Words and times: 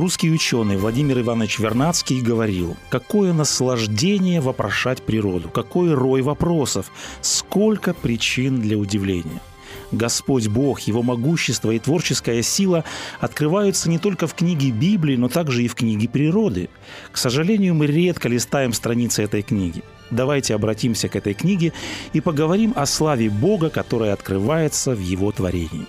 Русский 0.00 0.30
ученый 0.32 0.78
Владимир 0.78 1.20
Иванович 1.20 1.58
Вернадский 1.58 2.22
говорил, 2.22 2.74
какое 2.88 3.34
наслаждение 3.34 4.40
вопрошать 4.40 5.02
природу, 5.02 5.50
какой 5.50 5.92
рой 5.92 6.22
вопросов, 6.22 6.90
сколько 7.20 7.92
причин 7.92 8.62
для 8.62 8.78
удивления. 8.78 9.42
Господь 9.92 10.48
Бог, 10.48 10.80
Его 10.80 11.02
могущество 11.02 11.70
и 11.70 11.78
творческая 11.78 12.40
сила 12.40 12.82
открываются 13.20 13.90
не 13.90 13.98
только 13.98 14.26
в 14.26 14.32
книге 14.32 14.70
Библии, 14.70 15.16
но 15.16 15.28
также 15.28 15.64
и 15.64 15.68
в 15.68 15.74
книге 15.74 16.08
природы. 16.08 16.70
К 17.12 17.18
сожалению, 17.18 17.74
мы 17.74 17.86
редко 17.86 18.30
листаем 18.30 18.72
страницы 18.72 19.22
этой 19.24 19.42
книги. 19.42 19.82
Давайте 20.10 20.54
обратимся 20.54 21.10
к 21.10 21.16
этой 21.16 21.34
книге 21.34 21.74
и 22.14 22.22
поговорим 22.22 22.72
о 22.74 22.86
славе 22.86 23.28
Бога, 23.28 23.68
которая 23.68 24.14
открывается 24.14 24.92
в 24.92 25.00
Его 25.00 25.30
творении 25.30 25.86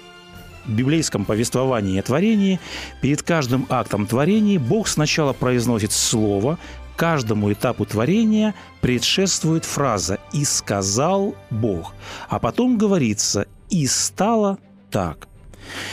библейском 0.66 1.26
повествовании 1.26 2.00
о 2.00 2.04
творении 2.04 2.60
перед 3.02 3.22
каждым 3.24 3.66
актом 3.70 4.06
творения 4.06 4.60
Бог 4.60 4.88
сначала 4.88 5.34
произносит 5.34 5.92
слово, 5.92 6.58
каждому 6.96 7.52
этапу 7.52 7.86
творения 7.86 8.54
предшествует 8.82 9.66
фраза 9.66 10.20
«и 10.34 10.46
сказал 10.46 11.36
Бог», 11.50 11.94
а 12.30 12.40
потом 12.40 12.78
говорится 12.78 13.48
«и 13.70 13.88
стало 13.88 14.58
так». 14.92 15.28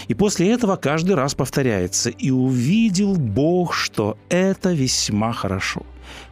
И 0.08 0.14
после 0.14 0.52
этого 0.52 0.76
каждый 0.76 1.14
раз 1.14 1.34
повторяется 1.34 2.10
«и 2.10 2.30
увидел 2.30 3.14
Бог, 3.16 3.74
что 3.74 4.18
это 4.28 4.72
весьма 4.72 5.32
хорошо». 5.32 5.82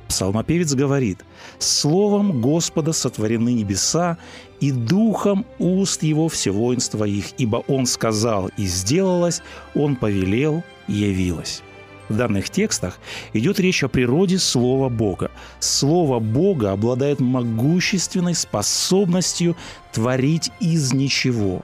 Псалмопевец 0.08 0.74
говорит 0.74 1.24
«Словом 1.58 2.40
Господа 2.40 2.92
сотворены 2.92 3.52
небеса, 3.52 4.18
и 4.60 4.72
духом 4.72 5.44
уст 5.58 6.02
его 6.02 6.28
все 6.28 6.50
воинство 6.50 7.04
их, 7.04 7.26
ибо 7.38 7.64
он 7.68 7.86
сказал 7.86 8.50
и 8.56 8.66
сделалось, 8.66 9.42
он 9.74 9.96
повелел 9.96 10.62
и 10.88 10.92
явилось». 10.92 11.62
В 12.08 12.16
данных 12.16 12.50
текстах 12.50 12.98
идет 13.32 13.58
речь 13.58 13.82
о 13.82 13.88
природе 13.88 14.38
Слова 14.38 14.88
Бога. 14.88 15.30
Слово 15.58 16.20
Бога 16.20 16.72
обладает 16.72 17.20
могущественной 17.20 18.34
способностью 18.34 19.56
творить 19.92 20.50
из 20.60 20.92
ничего. 20.92 21.62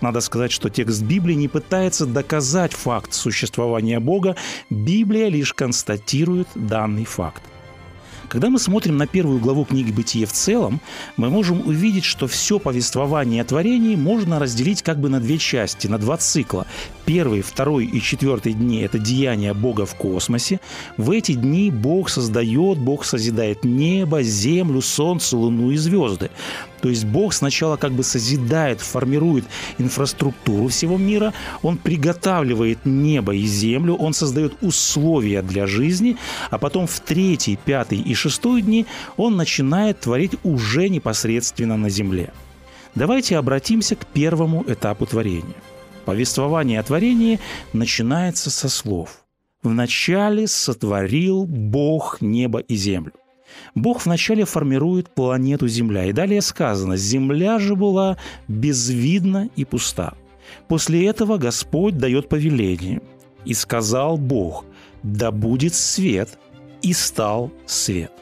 Надо 0.00 0.20
сказать, 0.20 0.52
что 0.52 0.70
текст 0.70 1.02
Библии 1.02 1.34
не 1.34 1.48
пытается 1.48 2.06
доказать 2.06 2.72
факт 2.72 3.12
существования 3.12 4.00
Бога, 4.00 4.36
Библия 4.70 5.28
лишь 5.28 5.52
констатирует 5.52 6.48
данный 6.54 7.04
факт. 7.04 7.42
Когда 8.30 8.48
мы 8.48 8.60
смотрим 8.60 8.96
на 8.96 9.08
первую 9.08 9.40
главу 9.40 9.64
книги 9.64 9.90
«Бытие» 9.90 10.24
в 10.24 10.32
целом, 10.32 10.80
мы 11.16 11.30
можем 11.30 11.66
увидеть, 11.66 12.04
что 12.04 12.28
все 12.28 12.60
повествование 12.60 13.42
о 13.42 13.44
творении 13.44 13.96
можно 13.96 14.38
разделить 14.38 14.82
как 14.82 15.00
бы 15.00 15.08
на 15.08 15.18
две 15.18 15.36
части, 15.36 15.88
на 15.88 15.98
два 15.98 16.16
цикла. 16.16 16.64
Первый, 17.06 17.42
второй 17.42 17.86
и 17.86 18.00
четвертый 18.00 18.52
дни– 18.52 18.82
это 18.82 19.00
деяния 19.00 19.52
Бога 19.52 19.84
в 19.84 19.96
космосе. 19.96 20.60
В 20.96 21.10
эти 21.10 21.32
дни 21.32 21.72
Бог 21.72 22.08
создает, 22.08 22.78
Бог 22.78 23.04
созидает 23.04 23.64
небо, 23.64 24.22
землю, 24.22 24.80
солнце, 24.80 25.36
луну 25.36 25.72
и 25.72 25.76
звезды. 25.76 26.30
То 26.80 26.88
есть 26.88 27.04
Бог 27.04 27.34
сначала 27.34 27.76
как 27.76 27.92
бы 27.92 28.02
созидает, 28.02 28.80
формирует 28.80 29.44
инфраструктуру 29.78 30.68
всего 30.68 30.96
мира, 30.96 31.32
Он 31.62 31.76
приготавливает 31.76 32.84
небо 32.84 33.34
и 33.34 33.44
землю, 33.44 33.94
Он 33.94 34.12
создает 34.12 34.54
условия 34.62 35.42
для 35.42 35.66
жизни, 35.66 36.16
а 36.50 36.58
потом 36.58 36.86
в 36.86 37.00
третий, 37.00 37.58
пятый 37.62 37.98
и 37.98 38.14
шестой 38.14 38.62
дни 38.62 38.86
Он 39.16 39.36
начинает 39.36 40.00
творить 40.00 40.32
уже 40.42 40.88
непосредственно 40.88 41.76
на 41.76 41.90
земле. 41.90 42.32
Давайте 42.94 43.36
обратимся 43.36 43.94
к 43.94 44.06
первому 44.06 44.64
этапу 44.66 45.06
творения. 45.06 45.54
Повествование 46.04 46.80
о 46.80 46.82
творении 46.82 47.38
начинается 47.72 48.50
со 48.50 48.68
слов. 48.68 49.24
«Вначале 49.62 50.46
сотворил 50.46 51.44
Бог 51.44 52.20
небо 52.20 52.60
и 52.60 52.74
землю». 52.74 53.12
Бог 53.74 54.04
вначале 54.04 54.44
формирует 54.44 55.08
планету 55.10 55.68
Земля. 55.68 56.06
И 56.06 56.12
далее 56.12 56.40
сказано, 56.42 56.96
Земля 56.96 57.58
же 57.58 57.76
была 57.76 58.16
безвидна 58.48 59.48
и 59.56 59.64
пуста. 59.64 60.14
После 60.68 61.06
этого 61.06 61.36
Господь 61.36 61.96
дает 61.98 62.28
повеление. 62.28 63.00
И 63.44 63.54
сказал 63.54 64.18
Бог, 64.18 64.64
да 65.02 65.30
будет 65.30 65.74
свет, 65.74 66.38
и 66.82 66.92
стал 66.92 67.50
свет. 67.66 68.12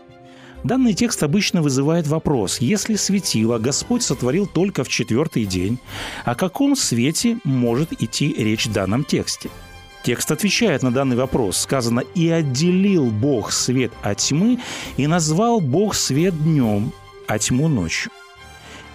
Данный 0.64 0.92
текст 0.92 1.22
обычно 1.22 1.62
вызывает 1.62 2.06
вопрос, 2.08 2.60
если 2.60 2.96
светило 2.96 3.58
Господь 3.58 4.02
сотворил 4.02 4.46
только 4.46 4.82
в 4.82 4.88
четвертый 4.88 5.44
день, 5.44 5.78
о 6.24 6.34
каком 6.34 6.74
свете 6.74 7.38
может 7.44 8.02
идти 8.02 8.34
речь 8.36 8.66
в 8.66 8.72
данном 8.72 9.04
тексте– 9.04 9.50
Текст 10.02 10.30
отвечает 10.30 10.82
на 10.82 10.92
данный 10.92 11.16
вопрос. 11.16 11.58
Сказано 11.58 12.00
«И 12.14 12.28
отделил 12.28 13.06
Бог 13.06 13.52
свет 13.52 13.92
от 14.02 14.18
тьмы, 14.18 14.58
и 14.96 15.06
назвал 15.06 15.60
Бог 15.60 15.94
свет 15.94 16.40
днем, 16.42 16.92
а 17.26 17.38
тьму 17.38 17.68
ночью». 17.68 18.10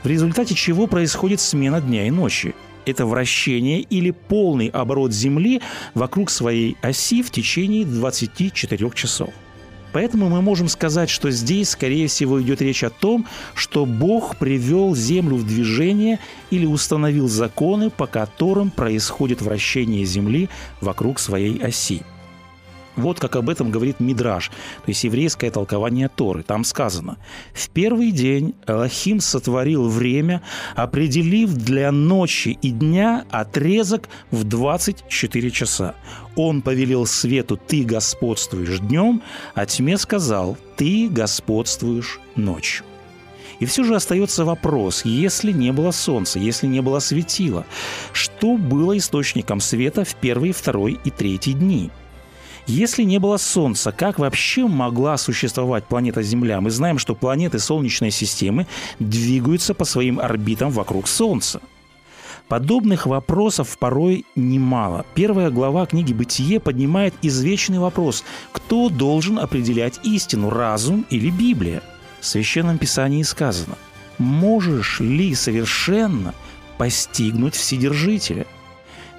В 0.03 0.07
результате 0.07 0.53
чего 0.55 0.87
происходит 0.87 1.39
смена 1.39 1.79
дня 1.79 2.07
и 2.07 2.11
ночи. 2.11 2.55
Это 2.85 3.05
вращение 3.05 3.79
или 3.79 4.11
полный 4.11 4.67
оборот 4.67 5.13
Земли 5.13 5.61
вокруг 5.93 6.29
своей 6.29 6.75
оси 6.81 7.23
в 7.23 7.31
течение 7.31 7.85
24 7.85 8.91
часов. 8.93 9.29
Поэтому 9.93 10.27
мы 10.27 10.41
можем 10.41 10.67
сказать, 10.67 11.09
что 11.09 11.31
здесь, 11.31 11.69
скорее 11.69 12.07
всего, 12.07 12.41
идет 12.41 12.61
речь 12.61 12.83
о 12.83 12.89
том, 12.89 13.25
что 13.53 13.85
Бог 13.85 14.37
привел 14.37 14.95
Землю 14.95 15.37
в 15.37 15.47
движение 15.47 16.19
или 16.49 16.65
установил 16.65 17.29
законы, 17.29 17.89
по 17.89 18.07
которым 18.07 18.71
происходит 18.71 19.41
вращение 19.41 20.03
Земли 20.03 20.49
вокруг 20.81 21.19
своей 21.19 21.59
оси. 21.59 22.01
Вот 22.95 23.19
как 23.19 23.35
об 23.35 23.49
этом 23.49 23.71
говорит 23.71 23.99
Мидраж, 23.99 24.49
то 24.49 24.87
есть 24.87 25.03
еврейское 25.03 25.49
толкование 25.49 26.09
Торы. 26.09 26.43
Там 26.43 26.63
сказано, 26.63 27.17
«В 27.53 27.69
первый 27.69 28.11
день 28.11 28.53
Элохим 28.67 29.19
сотворил 29.19 29.89
время, 29.89 30.43
определив 30.75 31.53
для 31.53 31.91
ночи 31.91 32.57
и 32.61 32.69
дня 32.69 33.25
отрезок 33.31 34.09
в 34.29 34.43
24 34.43 35.51
часа. 35.51 35.95
Он 36.35 36.61
повелел 36.61 37.05
свету 37.05 37.57
«ты 37.57 37.83
господствуешь 37.83 38.79
днем», 38.79 39.23
а 39.55 39.65
тьме 39.65 39.97
сказал 39.97 40.57
«ты 40.77 41.09
господствуешь 41.09 42.19
ночью». 42.35 42.85
И 43.59 43.65
все 43.65 43.83
же 43.83 43.95
остается 43.95 44.45
вопрос, 44.45 45.05
если 45.05 45.51
не 45.51 45.71
было 45.71 45.91
солнца, 45.91 46.37
если 46.37 46.67
не 46.67 46.81
было 46.81 46.99
светила, 46.99 47.65
что 48.11 48.57
было 48.57 48.97
источником 48.97 49.61
света 49.61 50.03
в 50.03 50.15
первый, 50.15 50.51
второй 50.51 50.99
и 51.03 51.09
третий 51.09 51.53
дни– 51.53 51.89
если 52.67 53.03
не 53.03 53.19
было 53.19 53.37
Солнца, 53.37 53.91
как 53.91 54.19
вообще 54.19 54.67
могла 54.67 55.17
существовать 55.17 55.85
планета 55.85 56.23
Земля? 56.23 56.61
Мы 56.61 56.71
знаем, 56.71 56.97
что 56.97 57.13
планеты 57.13 57.59
Солнечной 57.59 58.11
системы 58.11 58.67
двигаются 58.99 59.73
по 59.73 59.83
своим 59.85 60.19
орбитам 60.19 60.71
вокруг 60.71 61.07
Солнца. 61.07 61.61
Подобных 62.47 63.05
вопросов 63.05 63.77
порой 63.77 64.25
немало. 64.35 65.05
Первая 65.13 65.49
глава 65.49 65.85
книги 65.85 66.13
«Бытие» 66.13 66.59
поднимает 66.59 67.13
извечный 67.21 67.79
вопрос, 67.79 68.23
кто 68.51 68.89
должен 68.89 69.39
определять 69.39 69.99
истину, 70.03 70.49
разум 70.49 71.05
или 71.09 71.29
Библия? 71.29 71.81
В 72.19 72.25
Священном 72.25 72.77
Писании 72.77 73.23
сказано, 73.23 73.75
«Можешь 74.17 74.99
ли 74.99 75.35
совершенно 75.35 76.33
постигнуть 76.77 77.55
Вседержителя?» 77.55 78.45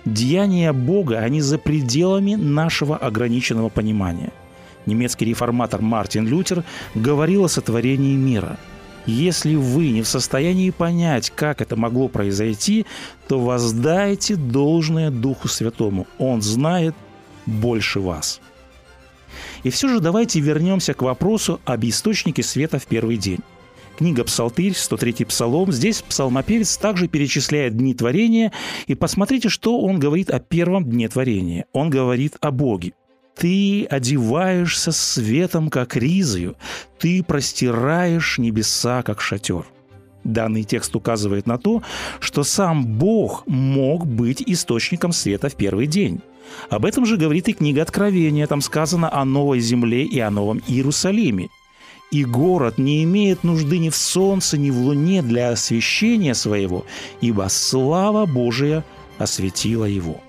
Деяния 0.05 0.73
Бога, 0.73 1.19
они 1.19 1.41
за 1.41 1.59
пределами 1.59 2.35
нашего 2.35 2.97
ограниченного 2.97 3.69
понимания. 3.71 4.33
Немецкий 4.87 5.25
реформатор 5.25 5.81
Мартин 5.81 6.27
Лютер 6.27 6.63
говорил 6.95 7.45
о 7.45 7.49
сотворении 7.49 8.17
мира. 8.17 8.59
Если 9.07 9.55
вы 9.55 9.91
не 9.91 10.03
в 10.03 10.09
состоянии 10.09 10.71
понять, 10.71 11.31
как 11.31 11.61
это 11.61 11.77
могло 11.77 12.09
произойти, 12.09 12.87
то 13.29 13.39
воздайте 13.39 14.37
должное 14.37 15.11
Духу 15.11 15.49
Святому. 15.49 16.07
Он 16.19 16.43
знает 16.43 16.95
больше 17.47 18.01
вас. 18.01 18.41
И 19.63 19.71
все 19.71 19.89
же 19.89 20.01
давайте 20.01 20.41
вернемся 20.41 20.95
к 20.95 21.03
вопросу 21.03 21.61
об 21.65 21.85
источнике 21.85 22.43
света 22.43 22.79
в 22.79 22.87
первый 22.87 23.17
день. 23.17 23.41
Книга 23.97 24.25
«Псалтырь», 24.25 24.75
103 24.75 25.25
псалом. 25.25 25.71
Здесь 25.71 26.03
псалмопевец 26.03 26.77
также 26.77 27.07
перечисляет 27.07 27.77
дни 27.77 27.95
творения. 27.95 28.53
И 28.87 28.95
посмотрите, 28.95 29.49
что 29.49 29.81
он 29.81 29.99
говорит 29.99 30.31
о 30.31 30.41
первом 30.41 30.85
дне 30.85 31.09
творения. 31.09 31.67
Он 31.73 31.91
говорит 31.91 32.37
о 32.41 32.51
Боге. 32.51 32.93
Ты 33.37 33.85
одеваешься 33.85 34.93
светом, 34.93 35.69
как 35.69 35.97
ризою, 35.97 36.57
ты 37.01 37.23
простираешь 37.23 38.39
небеса, 38.39 39.03
как 39.03 39.21
шатер. 39.21 39.65
Данный 40.23 40.63
текст 40.63 40.95
указывает 40.97 41.47
на 41.47 41.59
то, 41.59 41.83
что 42.21 42.45
сам 42.45 42.87
Бог 42.87 43.47
мог 43.47 44.07
быть 44.07 44.43
источником 44.47 45.13
света 45.13 45.49
в 45.49 45.57
первый 45.57 45.87
день. 45.87 46.21
Об 46.71 46.85
этом 46.85 47.05
же 47.07 47.17
говорит 47.17 47.49
и 47.49 47.53
книга 47.53 47.83
Откровения. 47.83 48.47
Там 48.47 48.61
сказано 48.61 49.13
о 49.13 49.25
новой 49.25 49.61
земле 49.61 50.05
и 50.05 50.19
о 50.21 50.31
новом 50.31 50.63
Иерусалиме. 50.67 51.49
И 52.11 52.25
город 52.25 52.79
не 52.79 53.03
имеет 53.05 53.45
нужды 53.45 53.79
ни 53.79 53.89
в 53.89 53.97
солнце, 53.97 54.57
ни 54.57 54.71
в 54.71 54.79
луне 54.79 55.23
для 55.23 55.51
освещения 55.51 56.35
своего, 56.35 56.85
ибо 57.21 57.49
слава 57.49 58.27
Божия 58.27 58.85
осветила 59.19 59.85
его. 59.85 60.21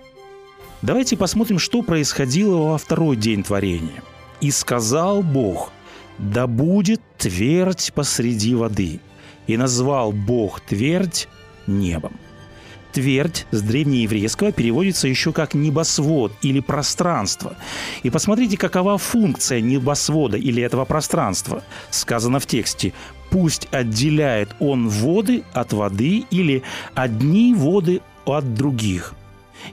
Давайте 0.81 1.18
посмотрим, 1.18 1.60
что 1.60 1.81
происходило 1.81 2.57
во 2.57 2.77
второй 2.77 3.16
день 3.16 3.44
творения. 3.44 4.04
«И 4.42 4.51
сказал 4.51 5.24
Бог, 5.24 5.72
да 6.18 6.48
будет 6.48 7.01
твердь 7.18 7.92
посреди 7.95 8.54
воды, 8.54 9.00
и 9.48 9.57
назвал 9.57 10.12
Бог 10.12 10.62
твердь 10.62 11.27
небом». 11.66 12.19
Твердь 12.95 13.45
с 13.51 13.62
древнееврейского 13.62 14.53
переводится 14.53 15.09
еще 15.09 15.33
как 15.33 15.53
небосвод 15.53 16.31
или 16.42 16.62
пространство. 16.62 17.57
И 18.03 18.09
посмотрите, 18.09 18.57
какова 18.57 18.97
функция 18.97 19.59
небосвода 19.59 20.38
или 20.38 20.63
этого 20.63 20.86
пространства. 20.86 21.62
Сказано 21.89 22.39
в 22.39 22.45
тексте 22.45 22.94
«Пусть 23.31 23.68
отделяет 23.71 24.56
он 24.62 24.88
воды 24.88 25.44
от 25.51 25.74
воды» 25.74 26.24
или 26.31 26.63
«одни 26.94 27.53
воды 27.53 28.00
от 28.25 28.53
других». 28.53 29.13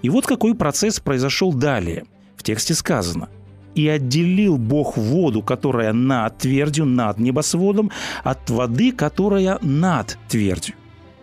И 0.02 0.08
вот 0.08 0.26
какой 0.26 0.56
процесс 0.56 0.98
произошел 0.98 1.52
далее. 1.52 2.06
В 2.36 2.42
тексте 2.42 2.74
сказано 2.74 3.28
«И 3.76 3.86
отделил 3.86 4.58
Бог 4.58 4.96
воду, 4.96 5.42
которая 5.42 5.92
над 5.92 6.38
твердью, 6.38 6.86
над 6.86 7.20
небосводом, 7.20 7.92
от 8.24 8.50
воды, 8.50 8.90
которая 8.90 9.60
над 9.62 10.18
твердью. 10.28 10.74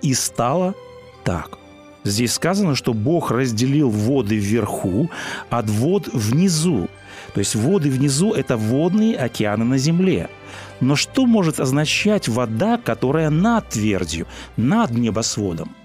И 0.01 0.13
стало 0.13 0.75
так». 1.25 1.59
Здесь 2.03 2.33
сказано, 2.33 2.75
что 2.75 2.93
Бог 2.93 3.31
разделил 3.31 3.89
воды 3.89 4.35
вверху 4.37 5.09
от 5.49 5.69
вод 5.69 6.07
внизу. 6.13 6.87
То 7.33 7.39
есть 7.39 7.55
воды 7.55 7.89
внизу– 7.89 8.33
это 8.33 8.57
водные 8.57 9.17
океаны 9.17 9.65
на 9.65 9.77
земле. 9.77 10.29
Но 10.79 10.95
что 10.95 11.25
может 11.25 11.59
означать 11.59 12.27
вода, 12.27 12.77
которая 12.77 13.29
над 13.29 13.69
твердью, 13.69 14.27
над 14.55 14.91
небосводом? 14.91 15.75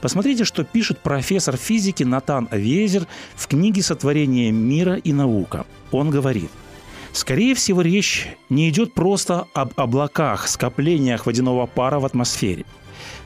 Посмотрите, 0.00 0.44
что 0.44 0.64
пишет 0.64 0.98
профессор 0.98 1.56
физики 1.56 2.02
Натан 2.02 2.48
Авезер 2.50 3.06
в 3.36 3.46
книге 3.46 3.82
«Сотворение 3.82 4.50
мира 4.50 4.94
и 4.94 5.12
наука». 5.12 5.66
Он 5.92 6.10
говорит, 6.10 6.50
Скорее 7.12 7.54
всего, 7.54 7.82
речь 7.82 8.26
не 8.48 8.70
идет 8.70 8.94
просто 8.94 9.46
об 9.52 9.72
облаках, 9.76 10.48
скоплениях 10.48 11.26
водяного 11.26 11.66
пара 11.66 12.00
в 12.00 12.06
атмосфере. 12.06 12.64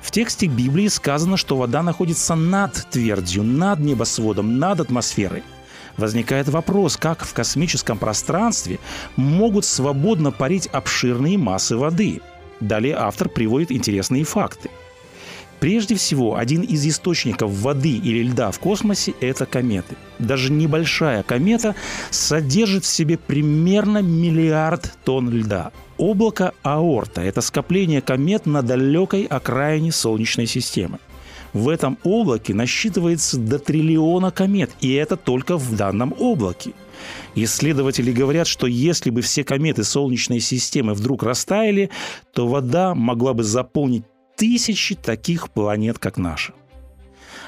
В 0.01 0.11
тексте 0.11 0.47
Библии 0.47 0.89
сказано, 0.89 1.37
что 1.37 1.57
вода 1.57 1.83
находится 1.83 2.35
над 2.35 2.87
твердью, 2.91 3.43
над 3.43 3.81
небосводом, 3.81 4.59
над 4.59 4.81
атмосферой. 4.81 5.43
Возникает 5.97 6.49
вопрос, 6.49 6.97
как 6.97 7.25
в 7.25 7.33
космическом 7.33 7.99
пространстве 7.99 8.79
могут 9.17 9.65
свободно 9.65 10.31
парить 10.31 10.67
обширные 10.67 11.39
массы 11.39 11.77
воды. 11.77 12.21
Далее 12.61 12.95
автор 12.97 13.29
приводит 13.29 13.73
интересные 13.73 14.25
факты– 14.25 14.71
Прежде 15.61 15.95
всего, 15.95 16.37
один 16.37 16.63
из 16.63 16.87
источников 16.87 17.51
воды 17.51 17.97
или 17.97 18.23
льда 18.23 18.51
в 18.51 18.59
космосе– 18.59 19.15
это 19.21 19.47
кометы. 19.47 19.97
Даже 20.19 20.53
небольшая 20.53 21.23
комета 21.23 21.75
содержит 22.11 22.85
в 22.85 22.89
себе 22.89 23.17
примерно 23.17 24.03
миллиард 24.03 24.93
тонн 25.05 25.31
льда. 25.31 25.73
Облако 25.97 26.53
Аорта– 26.63 27.21
это 27.23 27.41
скопление 27.41 28.03
комет 28.03 28.45
на 28.45 28.63
далекой 28.63 29.25
окраине 29.25 29.93
Солнечной 29.93 30.47
системы. 30.47 30.99
В 31.55 31.71
этом 31.71 31.97
облаке 32.05 32.53
насчитывается 32.53 33.39
до 33.39 33.59
триллиона 33.59 34.31
комет, 34.31 34.71
и 34.83 34.93
это 34.93 35.17
только 35.17 35.57
в 35.57 35.75
данном 35.75 36.15
облаке. 36.19 36.73
Исследователи 37.35 38.13
говорят, 38.13 38.47
что 38.47 38.67
если 38.67 39.09
бы 39.09 39.23
все 39.23 39.43
кометы 39.43 39.83
Солнечной 39.85 40.41
системы 40.41 40.93
вдруг 40.93 41.23
растаяли, 41.23 41.89
то 42.35 42.47
вода 42.47 42.95
могла 42.95 43.33
бы 43.33 43.43
заполнить 43.43 44.05
тысячи 44.37 44.95
таких 44.95 45.51
планет, 45.51 45.99
как 45.99 46.19
наша. 46.19 46.53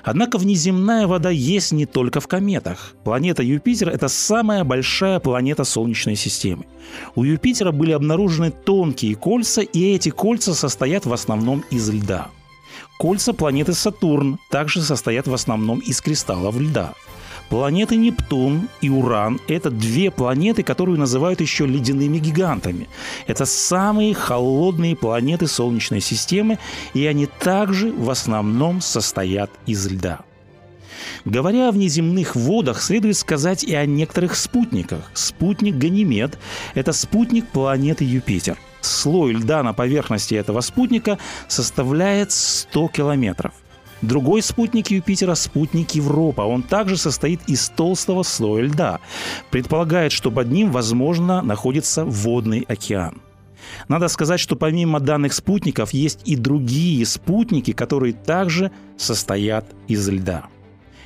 Однако 0.05 0.39
внеземная 0.39 1.07
вода 1.07 1.31
есть 1.31 1.73
не 1.73 1.85
только 1.85 2.21
в 2.21 2.29
кометах. 2.29 2.95
Планета 3.05 3.43
Юпитер– 3.43 3.89
это 3.91 4.09
самая 4.09 4.65
большая 4.65 5.19
планета 5.19 5.65
Солнечной 5.65 6.17
системы. 6.17 6.67
У 7.15 7.25
Юпитера 7.25 7.73
были 7.73 7.93
обнаружены 7.93 8.51
тонкие 8.51 9.17
кольца, 9.17 9.61
и 9.61 9.95
эти 9.95 10.11
кольца 10.11 10.55
состоят 10.55 11.05
в 11.05 11.13
основном 11.13 11.65
из 11.71 11.89
льда. 11.91 12.29
Кольца 12.99 13.33
планеты 13.33 13.75
Сатурн 13.75 14.39
также 14.51 14.83
состоят 14.83 15.27
в 15.27 15.35
основном 15.35 15.81
из 15.81 16.01
кристаллов 16.01 16.59
льда– 16.59 16.95
Планеты 17.49 17.97
Нептун 17.97 18.69
и 18.83 18.91
Уран– 18.91 19.41
это 19.49 19.71
две 19.71 20.11
планеты, 20.11 20.63
которые 20.63 20.99
называют 20.99 21.41
еще 21.41 21.67
ледяными 21.67 22.19
гигантами. 22.19 22.89
Это 23.27 23.47
самые 23.47 24.13
холодные 24.13 24.95
планеты 24.95 25.47
Солнечной 25.47 26.01
системы, 26.01 26.59
и 26.93 27.07
они 27.07 27.27
также 27.27 27.91
в 27.91 28.11
основном 28.11 28.83
состоят 28.83 29.51
из 29.65 29.87
льда. 29.87 30.21
Говоря 31.25 31.69
о 31.69 31.73
внеземных 31.73 32.37
водах, 32.37 32.83
следует 32.83 33.17
сказать 33.17 33.65
и 33.65 33.75
о 33.75 33.87
некоторых 33.87 34.37
спутниках. 34.37 35.11
Спутник 35.15 35.77
Ганимед– 35.77 36.39
это 36.75 36.93
спутник 36.93 37.49
планеты 37.49 38.05
Юпитер. 38.05 38.59
Слой 38.83 39.33
льда 39.33 39.63
на 39.63 39.73
поверхности 39.73 40.35
этого 40.35 40.61
спутника 40.61 41.19
составляет 41.49 42.31
100 42.31 42.89
километров– 42.89 43.55
Другой 44.03 44.43
спутник 44.43 44.89
Юпитера– 44.89 45.35
спутник 45.35 45.93
Европа. 45.93 46.43
Он 46.43 46.63
также 46.63 46.97
состоит 46.97 47.41
из 47.49 47.69
толстого 47.69 48.23
слоя 48.23 48.65
льда. 48.65 49.01
Предполагает, 49.51 50.13
что 50.13 50.31
под 50.31 50.51
ним, 50.51 50.71
возможно, 50.71 51.43
находится 51.43 52.05
водный 52.05 52.65
океан. 52.69 53.21
Надо 53.89 54.09
сказать, 54.09 54.41
что 54.41 54.57
помимо 54.57 55.01
данных 55.01 55.33
спутников 55.33 55.93
есть 55.93 56.21
и 56.25 56.37
другие 56.37 57.05
спутники, 57.07 57.73
которые 57.73 58.13
также 58.13 58.71
состоят 58.97 59.67
из 59.89 60.09
льда. 60.09 60.47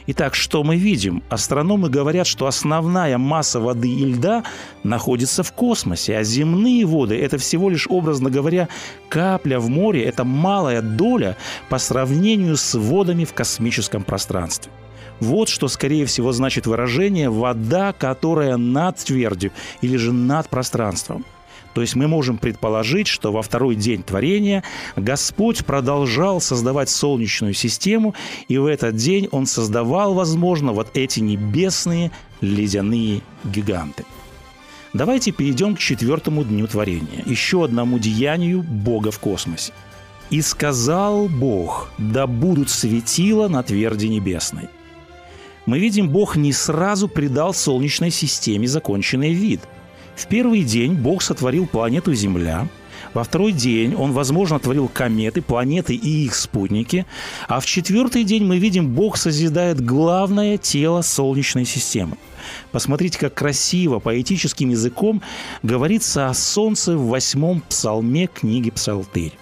Итак, 0.07 0.35
что 0.35 0.65
мы 0.65 0.77
видим? 0.77 1.23
Астрономы 1.29 1.89
говорят, 1.89 2.27
что 2.27 2.47
основная 2.47 3.19
масса 3.19 3.61
воды 3.61 3.89
и 3.89 4.05
льда 4.05 4.43
находится 4.83 5.43
в 5.43 5.53
космосе, 5.53 6.17
а 6.17 6.25
земные 6.25 6.85
воды– 6.85 7.17
это 7.21 7.39
всего 7.39 7.71
лишь, 7.71 7.87
образно 7.89 8.29
говоря, 8.29 8.69
капля 9.09 9.61
в 9.61 9.69
море, 9.69 10.05
это 10.05 10.25
малая 10.25 10.83
доля 10.83 11.37
по 11.69 11.79
сравнению 11.79 12.57
с 12.57 12.75
водами 12.75 13.25
в 13.25 13.33
космическом 13.33 14.03
пространстве. 14.03 14.73
Вот 15.21 15.49
что, 15.49 15.69
скорее 15.69 16.05
всего, 16.07 16.33
значит 16.33 16.67
выражение 16.67 17.31
«вода, 17.31 17.93
которая 17.93 18.57
над 18.57 18.97
твердью» 18.97 19.53
или 19.81 19.97
же 19.97 20.13
над 20.13 20.49
пространством– 20.49 21.25
то 21.75 21.81
есть 21.81 21.97
мы 21.97 22.07
можем 22.07 22.39
предположить, 22.39 23.07
что 23.07 23.33
во 23.33 23.43
второй 23.43 23.75
день 23.75 24.03
творения 24.03 24.63
Господь 24.97 25.65
продолжал 25.65 26.41
создавать 26.41 26.91
Солнечную 26.91 27.55
систему, 27.55 28.15
и 28.49 28.59
в 28.59 28.67
этот 28.67 28.97
день 28.97 29.29
Он 29.33 29.47
создавал, 29.47 30.15
возможно, 30.15 30.73
вот 30.73 30.89
эти 30.95 31.21
небесные 31.21 32.11
ледяные 32.41 33.23
гиганты. 33.45 34.05
Давайте 34.93 35.33
перейдем 35.33 35.75
к 35.75 35.79
четвертому 35.79 36.45
дню 36.45 36.67
творения, 36.67 37.23
еще 37.25 37.65
одному 37.65 37.99
деянию 37.99 38.63
Бога 38.63 39.11
в 39.11 39.19
космосе. 39.19 39.73
«И 40.29 40.41
сказал 40.43 41.29
Бог, 41.29 41.91
да 41.99 42.27
будут 42.27 42.71
светила 42.71 43.49
на 43.49 43.63
тверди 43.63 44.07
небесной». 44.07 44.69
Мы 45.65 45.79
видим, 45.79 46.09
Бог 46.09 46.37
не 46.37 46.53
сразу 46.53 47.07
придал 47.07 47.55
Солнечной 47.55 48.11
системе 48.11 48.67
законченный 48.67 49.33
вид– 49.33 49.61
в 50.17 50.27
первый 50.27 50.63
день 50.63 50.95
Бог 50.95 51.23
сотворил 51.23 51.67
планету 51.67 52.15
Земля, 52.15 52.69
во 53.15 53.25
второй 53.25 53.53
день 53.53 53.95
он, 53.95 54.13
возможно, 54.13 54.59
творил 54.59 54.89
кометы, 54.89 55.43
планеты 55.43 55.95
и 55.95 56.25
их 56.25 56.35
спутники. 56.35 57.05
А 57.47 57.61
в 57.61 57.67
четвертый 57.67 58.25
день 58.25 58.45
мы 58.45 58.59
видим, 58.59 58.95
Бог 58.95 59.17
созидает 59.17 59.85
главное 59.85 60.57
тело 60.57 61.03
Солнечной 61.03 61.65
системы. 61.65 62.17
Посмотрите, 62.71 63.19
как 63.19 63.35
красиво, 63.35 63.99
поэтическим 63.99 64.71
языком 64.71 65.23
говорится 65.63 66.29
о 66.29 66.35
Солнце 66.35 66.97
в 66.97 67.09
восьмом 67.09 67.63
псалме 67.69 68.29
книги 68.29 68.71
Псалтырь 68.71 69.33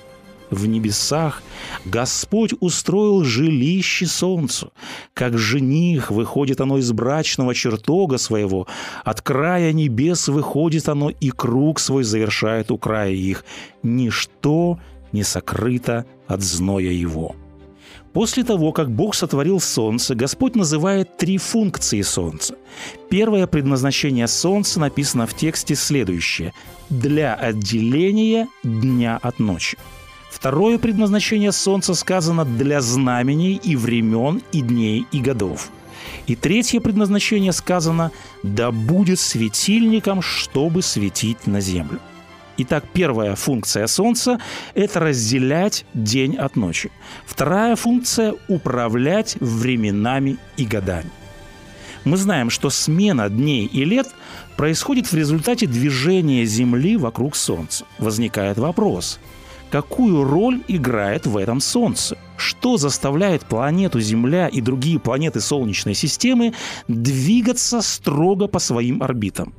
в 0.51 0.67
небесах, 0.67 1.43
Господь 1.85 2.55
устроил 2.61 3.25
жилище 3.25 4.07
солнцу. 4.07 4.73
Как 5.15 5.39
жених 5.39 6.11
выходит 6.11 6.61
оно 6.61 6.79
из 6.79 6.91
брачного 6.93 7.55
чертога 7.55 8.19
своего, 8.19 8.67
от 9.05 9.23
края 9.23 9.73
небес 9.73 10.29
выходит 10.29 10.89
оно, 10.89 11.11
и 11.11 11.31
круг 11.31 11.81
свой 11.81 12.05
завершает 12.05 12.71
у 12.71 12.79
края 12.79 13.13
их. 13.13 13.45
Ничто 13.83 14.79
не 15.13 15.23
сокрыто 15.23 16.07
от 16.27 16.43
зноя 16.43 16.91
его. 16.91 17.35
После 18.13 18.43
того, 18.43 18.73
как 18.73 18.91
Бог 18.91 19.15
сотворил 19.15 19.61
Солнце, 19.61 20.17
Господь 20.17 20.57
называет 20.57 21.17
три 21.17 21.39
функции 21.39 22.03
Солнца. 22.03 22.57
Первое 23.09 23.47
предназначение 23.47 24.27
Солнца 24.27 24.81
написано 24.81 25.27
в 25.27 25.35
тексте 25.35 25.77
следующее– 25.77 26.53
для 26.91 27.35
отделения 27.35 28.49
дня 28.65 29.19
от 29.23 29.39
ночи. 29.39 29.79
Второе 30.41 30.79
предназначение 30.79 31.53
Солнца 31.53 31.93
сказано 31.93 32.47
для 32.47 32.81
знамений 32.81 33.61
и 33.63 33.77
времен, 33.77 34.41
и 34.53 34.63
дней, 34.63 35.07
и 35.13 35.21
годов. 35.21 35.69
И 36.27 36.35
третье 36.35 36.81
предназначение 36.81 37.53
сказано 37.53 38.11
«да 38.43 38.71
будет 38.71 39.21
светильником, 39.21 40.23
чтобы 40.23 40.81
светить 40.81 41.47
на 41.47 41.61
землю». 41.61 42.01
Итак, 42.57 42.87
первая 42.91 43.37
функция 43.37 43.87
Солнца– 43.87 44.41
это 44.75 45.01
разделять 45.01 45.85
день 45.93 46.37
от 46.37 46.57
ночи. 46.57 46.91
Вторая 47.27 47.77
функция– 47.77 48.35
управлять 48.49 49.37
временами 49.41 50.39
и 50.57 50.65
годами. 50.65 51.11
Мы 52.05 52.17
знаем, 52.17 52.49
что 52.49 52.71
смена 52.71 53.29
дней 53.29 53.67
и 53.67 53.85
лет 53.85 54.09
происходит 54.57 55.07
в 55.07 55.15
результате 55.15 55.67
движения 55.67 56.47
Земли 56.47 56.97
вокруг 56.97 57.37
Солнца. 57.37 57.85
Возникает 57.99 58.57
вопрос– 58.57 59.21
какую 59.71 60.25
роль 60.25 60.63
играет 60.69 61.27
в 61.27 61.37
этом 61.37 61.61
Солнце? 61.61 62.19
Что 62.37 62.77
заставляет 62.77 63.45
планету 63.45 64.01
Земля 64.01 64.49
и 64.49 64.61
другие 64.61 64.99
планеты 64.99 65.41
Солнечной 65.41 65.95
системы 65.95 66.55
двигаться 66.89 67.81
строго 67.81 68.47
по 68.47 68.59
своим 68.59 69.03
орбитам? 69.03 69.55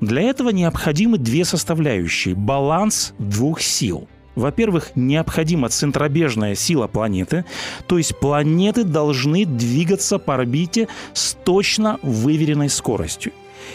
Для 0.00 0.22
этого 0.22 0.50
необходимы 0.50 1.18
две 1.18 1.44
составляющие– 1.44 2.34
баланс 2.36 3.14
двух 3.18 3.60
сил. 3.60 4.08
Во-первых, 4.34 4.92
необходима 4.94 5.70
центробежная 5.70 6.54
сила 6.54 6.86
планеты, 6.86 7.46
то 7.86 7.96
есть 7.96 8.18
планеты 8.18 8.84
должны 8.84 9.46
двигаться 9.46 10.18
по 10.18 10.34
орбите 10.34 10.88
с 11.14 11.34
точно 11.44 11.98
выверенной 12.02 12.68
скоростью. 12.68 13.32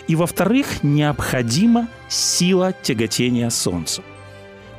И 0.07 0.15
во-вторых, 0.15 0.83
необходима 0.83 1.87
сила 2.07 2.73
тяготения 2.83 3.49
Солнца. 3.49 4.03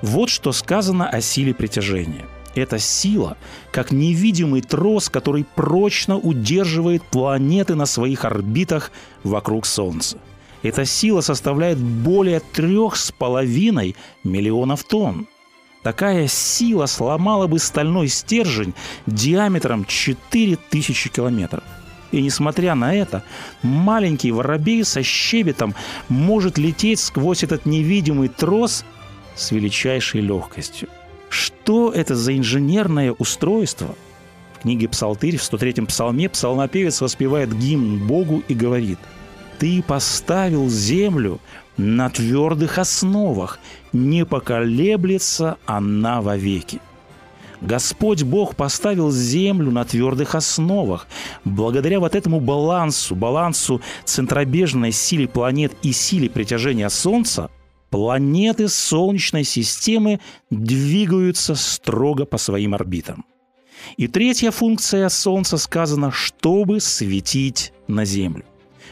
Вот 0.03 0.29
что 0.29 0.53
сказано 0.53 1.09
о 1.09 1.21
силе 1.21 1.55
притяжения. 1.55 2.27
Эта 2.55 2.79
сила, 2.79 3.39
как 3.71 3.93
невидимый 3.93 4.61
трос, 4.61 5.09
который 5.09 5.45
прочно 5.55 6.19
удерживает 6.19 7.03
планеты 7.03 7.75
на 7.75 7.87
своих 7.87 8.25
орбитах 8.27 8.93
вокруг 9.25 9.65
Солнца– 9.65 10.19
эта 10.63 10.85
сила 10.85 11.21
составляет 11.21 11.79
более 11.79 12.41
трех 12.41 12.97
с 12.97 13.11
половиной 13.11 13.97
миллионов 14.23 14.85
тонн. 14.85 15.27
Такая 15.83 16.29
сила 16.29 16.87
сломала 16.87 17.49
бы 17.49 17.59
стальной 17.59 18.07
стержень 18.07 18.73
диаметром 19.07 19.85
4000 19.85 21.11
километров. 21.11 21.65
И 22.13 22.23
несмотря 22.23 22.77
на 22.77 22.95
это, 22.95 23.25
маленький 23.63 24.31
воробей 24.31 24.85
со 24.85 25.03
щебетом 25.03 25.75
может 26.09 26.59
лететь 26.59 27.01
сквозь 27.01 27.43
этот 27.43 27.67
невидимый 27.67 28.29
трос 28.29 28.85
с 29.35 29.51
величайшей 29.51 30.21
легкостью. 30.21 30.89
Что 31.29 31.91
это 31.91 32.15
за 32.15 32.37
инженерное 32.37 33.13
устройство? 33.13 33.95
В 34.55 34.63
книге 34.63 34.89
«Псалтырь» 34.89 35.37
в 35.37 35.43
103-м 35.43 35.87
псалме 35.87 36.29
псалмопевец 36.29 37.01
воспевает 37.01 37.57
гимн 37.57 38.07
Богу 38.07 38.43
и 38.49 38.55
говорит– 38.55 38.99
ты 39.63 39.81
поставил 39.81 40.69
землю 40.69 41.39
на 41.77 42.11
твердых 42.11 42.79
основах, 42.79 43.61
не 43.93 44.27
поколеблется 44.27 45.57
она 45.67 46.21
вовеки. 46.21 46.81
Господь 47.61 48.25
Бог 48.25 48.57
поставил 48.57 49.13
землю 49.13 49.71
на 49.71 49.85
твердых 49.85 50.35
основах. 50.35 51.07
Благодаря 51.45 52.01
вот 52.01 52.17
этому 52.17 52.41
балансу, 52.41 53.15
балансу 53.15 53.81
центробежной 54.05 54.91
силе 54.91 55.29
планет 55.29 55.73
и 55.83 55.93
силе 55.93 56.29
притяжения 56.29 56.89
Солнца, 56.89 57.49
планеты 57.93 58.69
Солнечной 58.69 59.45
системы 59.45 60.19
двигаются 60.51 61.55
строго 61.55 62.25
по 62.25 62.39
своим 62.39 62.75
орбитам. 62.75 63.25
И 63.99 64.09
третья 64.09 64.51
функция 64.51 65.09
Солнца 65.11 65.59
сказана, 65.59 66.11
чтобы 66.11 66.81
светить 66.81 67.73
на 67.89 68.05
Землю. 68.05 68.45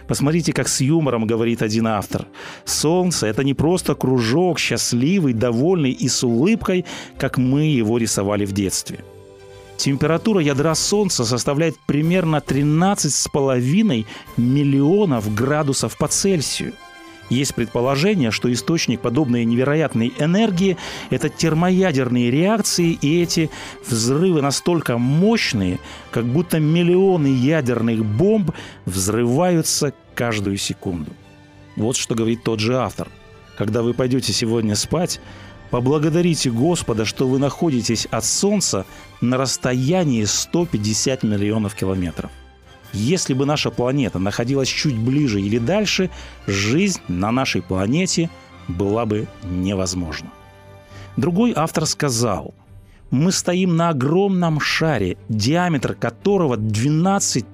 Посмотрите, 0.06 0.52
как 0.52 0.68
с 0.68 0.80
юмором 0.80 1.26
говорит 1.26 1.62
один 1.62 1.86
автор. 1.86 2.26
Солнце– 2.64 3.26
это 3.28 3.42
не 3.42 3.54
просто 3.54 3.94
кружок, 3.94 4.58
счастливый, 4.58 5.32
довольный 5.32 5.92
и 5.92 6.08
с 6.08 6.22
улыбкой, 6.22 6.84
как 7.18 7.38
мы 7.38 7.62
его 7.62 7.96
рисовали 7.96 8.44
в 8.44 8.52
детстве. 8.52 8.98
Температура 9.78 10.42
ядра 10.42 10.74
Солнца 10.74 11.24
составляет 11.24 11.76
примерно 11.86 12.36
13,5 12.36 14.04
миллионов 14.36 15.34
градусов 15.34 15.96
по 15.96 16.06
Цельсию– 16.06 16.74
есть 17.30 17.54
предположение, 17.54 18.30
что 18.30 18.52
источник 18.52 19.00
подобной 19.00 19.44
невероятной 19.44 20.12
энергии– 20.18 20.76
это 21.10 21.28
термоядерные 21.28 22.30
реакции, 22.30 22.98
и 23.00 23.22
эти 23.22 23.50
взрывы 23.88 24.42
настолько 24.42 24.98
мощные, 24.98 25.78
как 26.10 26.26
будто 26.26 26.58
миллионы 26.58 27.28
ядерных 27.28 28.04
бомб 28.04 28.50
взрываются 28.84 29.94
каждую 30.14 30.58
секунду. 30.58 31.12
Вот 31.76 31.96
что 31.96 32.14
говорит 32.14 32.42
тот 32.42 32.60
же 32.60 32.76
автор. 32.76 33.08
Когда 33.56 33.82
вы 33.82 33.94
пойдете 33.94 34.32
сегодня 34.32 34.74
спать, 34.74 35.20
поблагодарите 35.70 36.50
Господа, 36.50 37.04
что 37.04 37.28
вы 37.28 37.38
находитесь 37.38 38.06
от 38.10 38.24
Солнца 38.24 38.86
на 39.20 39.36
расстоянии 39.36 40.24
150 40.24 41.22
миллионов 41.22 41.74
километров. 41.74 42.30
Если 42.92 43.34
бы 43.34 43.46
наша 43.46 43.70
планета 43.70 44.18
находилась 44.18 44.68
чуть 44.68 44.96
ближе 44.96 45.40
или 45.40 45.58
дальше, 45.58 46.10
жизнь 46.46 47.00
на 47.08 47.30
нашей 47.30 47.62
планете 47.62 48.30
была 48.68 49.06
бы 49.06 49.28
невозможна. 49.44 50.30
Другой 51.16 51.52
автор 51.54 51.86
сказал, 51.86 52.54
мы 53.10 53.32
стоим 53.32 53.76
на 53.76 53.90
огромном 53.90 54.60
шаре, 54.60 55.16
диаметр 55.28 55.94
которого 55.94 56.56
12 56.56 57.44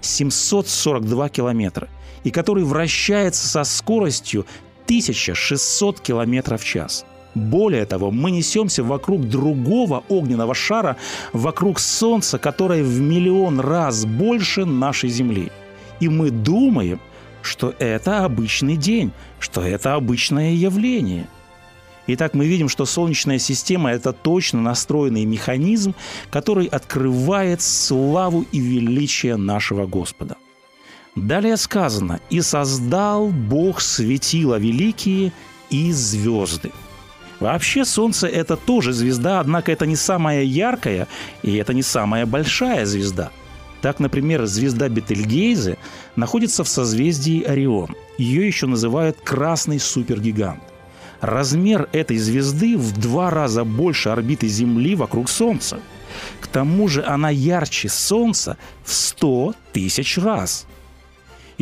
742 0.00 1.28
километра, 1.28 1.88
и 2.24 2.30
который 2.30 2.64
вращается 2.64 3.46
со 3.46 3.64
скоростью 3.64 4.46
1600 4.84 6.00
километров 6.00 6.62
в 6.62 6.64
час– 6.64 7.04
более 7.34 7.86
того, 7.86 8.10
мы 8.10 8.30
несемся 8.30 8.82
вокруг 8.82 9.28
другого 9.28 10.04
огненного 10.08 10.54
шара, 10.54 10.96
вокруг 11.32 11.78
Солнца, 11.78 12.38
которое 12.38 12.82
в 12.82 13.00
миллион 13.00 13.60
раз 13.60 14.04
больше 14.04 14.64
нашей 14.64 15.10
Земли. 15.10 15.50
И 16.00 16.08
мы 16.08 16.30
думаем, 16.30 17.00
что 17.42 17.74
это 17.78 18.24
обычный 18.24 18.76
день, 18.76 19.12
что 19.38 19.62
это 19.62 19.94
обычное 19.94 20.52
явление. 20.52 21.26
Итак, 22.06 22.34
мы 22.34 22.46
видим, 22.46 22.68
что 22.68 22.86
Солнечная 22.86 23.38
система– 23.38 23.90
это 23.92 24.12
точно 24.12 24.60
настроенный 24.60 25.24
механизм, 25.24 25.94
который 26.30 26.66
открывает 26.66 27.62
славу 27.62 28.44
и 28.50 28.58
величие 28.58 29.36
нашего 29.36 29.86
Господа. 29.86 30.36
Далее 31.14 31.56
сказано 31.56 32.20
«И 32.30 32.40
создал 32.40 33.28
Бог 33.28 33.80
светила 33.80 34.58
великие 34.58 35.32
и 35.68 35.92
звезды». 35.92 36.72
Вообще 37.40 37.86
Солнце– 37.86 38.26
это 38.28 38.56
тоже 38.56 38.92
звезда, 38.92 39.40
однако 39.40 39.72
это 39.72 39.86
не 39.86 39.96
самая 39.96 40.42
яркая 40.42 41.08
и 41.42 41.56
это 41.56 41.72
не 41.72 41.82
самая 41.82 42.26
большая 42.26 42.84
звезда. 42.84 43.30
Так, 43.80 43.98
например, 43.98 44.44
звезда 44.44 44.90
Бетельгейзе 44.90 45.78
находится 46.16 46.64
в 46.64 46.68
созвездии 46.68 47.42
Орион. 47.42 47.96
Ее 48.18 48.46
еще 48.46 48.66
называют 48.66 49.16
«красный 49.24 49.80
супергигант». 49.80 50.62
Размер 51.22 51.88
этой 51.92 52.18
звезды 52.18 52.76
в 52.76 52.98
два 52.98 53.30
раза 53.30 53.64
больше 53.64 54.10
орбиты 54.10 54.46
Земли 54.46 54.94
вокруг 54.94 55.30
Солнца. 55.30 55.80
К 56.40 56.46
тому 56.46 56.88
же 56.88 57.02
она 57.02 57.30
ярче 57.30 57.88
Солнца 57.88 58.58
в 58.84 58.92
100 58.92 59.54
тысяч 59.72 60.18
раз– 60.18 60.66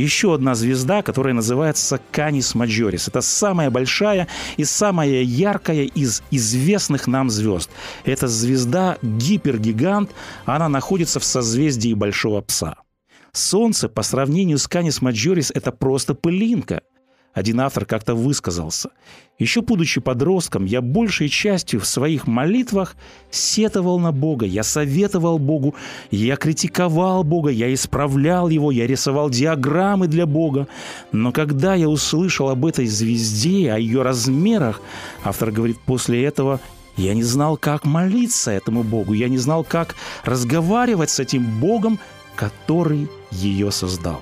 еще 0.02 0.34
одна 0.34 0.54
звезда, 0.54 1.02
которая 1.02 1.34
называется 1.34 2.00
Канис 2.10 2.54
Маджорис. 2.54 3.08
Это 3.08 3.20
самая 3.20 3.70
большая 3.70 4.28
и 4.56 4.64
самая 4.64 5.22
яркая 5.22 5.84
из 5.84 6.22
известных 6.30 7.06
нам 7.06 7.30
звезд. 7.30 7.70
Это 8.04 8.28
звезда 8.28 8.98
гипергигант, 9.02 10.10
она 10.44 10.68
находится 10.68 11.20
в 11.20 11.24
созвездии 11.24 11.94
Большого 11.94 12.40
Пса. 12.40 12.76
Солнце 13.32 13.88
по 13.88 14.02
сравнению 14.02 14.58
с 14.58 14.66
Канис 14.66 15.02
Маджорис– 15.02 15.50
это 15.54 15.72
просто 15.72 16.14
пылинка– 16.14 16.82
один 17.34 17.60
автор 17.60 17.84
как-то 17.84 18.14
высказался. 18.14 18.90
Еще 19.38 19.60
будучи 19.62 20.00
подростком, 20.00 20.64
я 20.64 20.80
большей 20.80 21.28
частью 21.28 21.78
в 21.78 21.86
своих 21.86 22.26
молитвах 22.26 22.96
сетовал 23.30 24.00
на 24.00 24.10
Бога, 24.10 24.46
я 24.46 24.64
советовал 24.64 25.38
Богу, 25.38 25.76
я 26.10 26.34
критиковал 26.34 27.22
Бога, 27.22 27.50
я 27.50 27.72
исправлял 27.72 28.48
Его, 28.48 28.72
я 28.72 28.86
рисовал 28.86 29.30
диаграммы 29.30 30.08
для 30.08 30.26
Бога. 30.26 30.66
Но 31.12 31.30
когда 31.30 31.76
я 31.76 31.88
услышал 31.88 32.48
об 32.48 32.66
этой 32.66 32.86
звезде, 32.86 33.70
о 33.70 33.78
ее 33.78 34.02
размерах, 34.02 34.80
автор 35.22 35.52
говорит, 35.52 35.78
после 35.86 36.24
этого 36.24 36.60
Я 36.96 37.14
не 37.14 37.22
знал, 37.22 37.56
как 37.56 37.84
молиться 37.84 38.50
этому 38.50 38.82
Богу. 38.82 39.12
Я 39.12 39.28
не 39.28 39.38
знал, 39.38 39.62
как 39.62 39.94
разговаривать 40.24 41.10
с 41.10 41.20
этим 41.20 41.60
Богом, 41.60 42.00
который 42.34 43.08
ее 43.30 43.70
создал. 43.70 44.20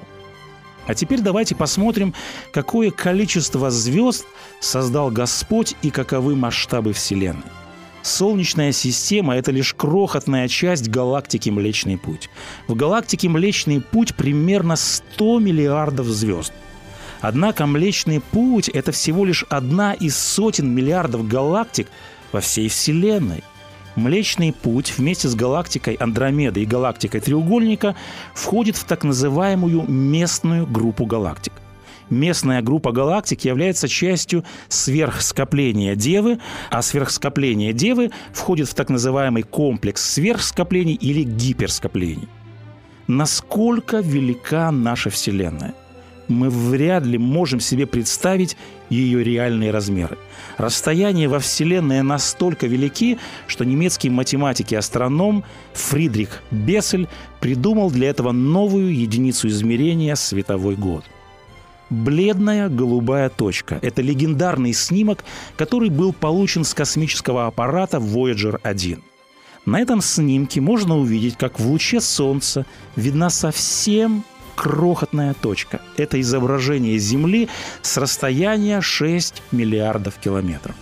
А 0.87 0.95
теперь 0.95 1.21
давайте 1.21 1.55
посмотрим, 1.55 2.15
какое 2.53 2.91
количество 2.91 3.71
звезд 3.71 4.25
создал 4.61 5.11
Господь 5.11 5.75
и 5.83 5.91
каковы 5.91 6.37
масштабы 6.37 6.93
Вселенной. 6.93 7.43
Солнечная 8.03 8.71
система– 8.71 9.35
это 9.37 9.51
лишь 9.51 9.75
крохотная 9.75 10.47
часть 10.47 10.89
галактики 10.89 11.51
Млечный 11.51 11.99
Путь. 11.99 12.31
В 12.69 12.77
галактике 12.77 13.29
Млечный 13.29 13.81
Путь 13.81 14.15
примерно 14.15 14.77
100 14.77 15.41
миллиардов 15.41 16.07
звезд. 16.07 16.53
Однако 17.21 17.67
Млечный 17.67 18.21
Путь– 18.21 18.69
это 18.73 18.93
всего 18.93 19.25
лишь 19.25 19.45
одна 19.49 19.93
из 19.93 20.17
сотен 20.17 20.73
миллиардов 20.73 21.27
галактик 21.27 21.89
во 22.31 22.41
всей 22.41 22.69
Вселенной. 22.69 23.43
Млечный 23.97 24.53
Путь 24.53 24.97
вместе 24.97 25.29
с 25.29 25.35
галактикой 25.35 25.95
Андромеда 25.95 26.61
и 26.61 26.67
галактикой 26.67 27.21
Треугольника 27.21 27.97
входит 28.35 28.77
в 28.77 28.85
так 28.85 29.05
называемую 29.05 29.91
местную 29.91 30.67
группу 30.67 31.07
галактик 31.07 31.53
местная 32.11 32.63
группа 32.63 32.93
галактик 32.93 33.45
является 33.45 33.89
частью 33.89 34.45
сверхскопления 34.69 35.95
Девы, 35.95 36.39
а 36.71 36.83
сверхскопление 36.83 37.73
Девы 37.73 38.11
входит 38.33 38.69
в 38.69 38.75
так 38.75 38.91
называемый 38.91 39.43
комплекс 39.43 40.03
сверхскоплений 40.03 40.95
или 40.95 41.23
гиперскоплений. 41.23 42.29
Насколько 43.07 43.99
велика 43.99 44.71
наша 44.71 45.11
Вселенная? 45.11 45.75
мы 46.29 46.51
вряд 46.51 47.05
ли 47.05 47.19
можем 47.19 47.61
себе 47.61 47.87
представить 47.87 48.57
ее 48.89 49.23
реальные 49.23 49.71
размеры. 49.71 50.19
Расстояния 50.57 51.29
во 51.29 51.39
Вселенной 51.39 52.03
настолько 52.03 52.67
велики, 52.67 53.19
что 53.47 53.65
немецкий 53.65 54.11
математик 54.11 54.73
и 54.73 54.77
астроном 54.77 55.45
Фридрих 55.75 56.43
Бессель 56.51 57.09
придумал 57.41 57.91
для 57.91 58.09
этого 58.11 58.33
новую 58.33 58.95
единицу 58.95 59.49
измерения– 59.49 60.15
световой 60.17 60.77
год– 60.77 61.05
Бледная 61.89 62.69
голубая 62.69 63.29
точка– 63.29 63.79
это 63.83 64.03
легендарный 64.03 64.73
снимок, 64.73 65.25
который 65.57 65.89
был 65.89 66.13
получен 66.13 66.65
с 66.65 66.75
космического 66.75 67.47
аппарата 67.47 67.99
Voyager 67.99 68.59
1. 68.65 69.03
На 69.67 69.81
этом 69.81 70.01
снимке 70.01 70.61
можно 70.61 70.99
увидеть, 70.99 71.37
как 71.37 71.61
в 71.61 71.67
луче 71.69 72.01
Солнца 72.01 72.67
видна 72.97 73.31
совсем 73.31 74.25
крохотная 74.57 75.35
точка. 75.35 75.81
Это 75.97 76.21
изображение 76.21 76.99
Земли 76.99 77.49
с 77.83 77.97
расстояния 77.97 78.81
6 78.81 79.43
миллиардов 79.53 80.17
километров. 80.17 80.75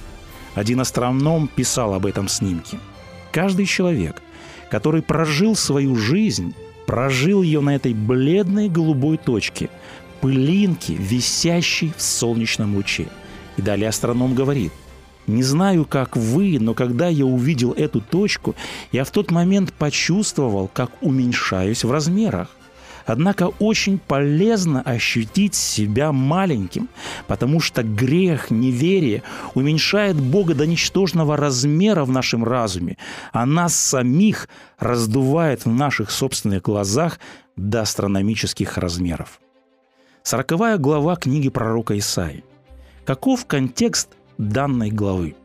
Один 0.54 0.80
астроном 0.80 1.48
писал 1.48 1.92
об 1.92 2.06
этом 2.06 2.28
снимке. 2.28 2.78
Каждый 3.32 3.66
человек, 3.66 4.22
который 4.70 5.02
прожил 5.02 5.56
свою 5.56 5.96
жизнь, 5.96 6.54
прожил 6.86 7.42
ее 7.42 7.60
на 7.60 7.74
этой 7.74 7.92
бледной 7.92 8.68
голубой 8.68 9.16
точке, 9.18 9.68
пылинки, 10.20 10.92
висящей 10.92 11.92
в 11.96 12.00
солнечном 12.00 12.76
луче. 12.76 13.08
И 13.56 13.62
далее 13.62 13.88
астроном 13.88 14.34
говорит, 14.34 14.72
не 15.26 15.42
знаю, 15.42 15.84
как 15.84 16.16
вы, 16.16 16.58
но 16.60 16.74
когда 16.74 17.08
я 17.08 17.24
увидел 17.24 17.72
эту 17.72 18.00
точку, 18.00 18.54
я 18.92 19.04
в 19.04 19.10
тот 19.10 19.30
момент 19.30 19.72
почувствовал, 19.72 20.70
как 20.72 20.90
уменьшаюсь 21.00 21.82
в 21.82 21.90
размерах. 21.90 22.48
Однако 23.06 23.48
очень 23.58 23.98
полезно 23.98 24.80
ощутить 24.82 25.54
себя 25.54 26.12
маленьким, 26.12 26.88
потому 27.26 27.60
что 27.60 27.82
грех, 27.82 28.50
неверие 28.50 29.22
уменьшает 29.54 30.16
Бога 30.16 30.54
до 30.54 30.66
ничтожного 30.66 31.36
размера 31.36 32.04
в 32.04 32.10
нашем 32.10 32.44
разуме, 32.44 32.96
а 33.32 33.44
нас 33.46 33.74
самих 33.74 34.48
раздувает 34.78 35.64
в 35.64 35.70
наших 35.70 36.10
собственных 36.10 36.62
глазах 36.62 37.18
до 37.56 37.82
астрономических 37.82 38.78
размеров. 38.78 39.40
Сороковая 40.22 40.78
глава 40.78 41.16
книги 41.16 41.50
пророка 41.50 41.98
Исаи. 41.98 42.44
Каков 43.04 43.44
контекст 43.46 44.08
данной 44.38 44.90
главы? 44.90 45.36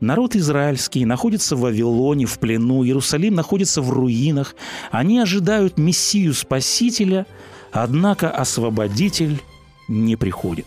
Народ 0.00 0.34
израильский 0.34 1.04
находится 1.04 1.56
в 1.56 1.60
Вавилоне, 1.60 2.24
в 2.24 2.38
плену, 2.38 2.82
Иерусалим 2.84 3.34
находится 3.34 3.82
в 3.82 3.90
руинах. 3.90 4.56
Они 4.90 5.18
ожидают 5.18 5.76
Мессию 5.76 6.32
Спасителя, 6.32 7.26
однако 7.70 8.30
Освободитель 8.30 9.42
не 9.88 10.16
приходит. 10.16 10.66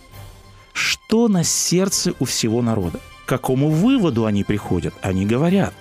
Что 0.71 1.27
на 1.27 1.43
сердце 1.43 2.13
у 2.19 2.25
всего 2.25 2.61
народа? 2.61 2.99
К 3.25 3.29
какому 3.29 3.69
выводу 3.69 4.25
они 4.25 4.43
приходят? 4.43 4.93
Они 5.01 5.25
говорят, 5.25 5.73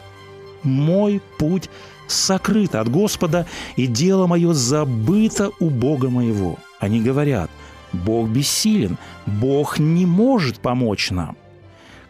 «Мой 0.63 1.21
путь 1.39 1.69
сокрыт 2.07 2.75
от 2.75 2.89
Господа, 2.89 3.47
и 3.77 3.87
дело 3.87 4.27
мое 4.27 4.55
забыто 4.55 5.51
у 5.61 5.69
Бога 5.69 6.09
моего». 6.09 6.59
Они 6.79 7.01
говорят, 7.01 7.51
Бог 7.93 8.29
бессилен, 8.29 8.97
Бог 9.27 9.79
не 9.79 10.07
может 10.07 10.59
помочь 10.59 11.11
нам. 11.11 11.37